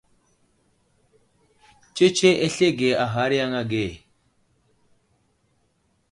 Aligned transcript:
Tsetse 1.95 2.29
aslege 2.45 2.89
a 3.03 3.05
ghar 3.13 3.31
yaŋ 3.39 3.53
age. 3.61 3.85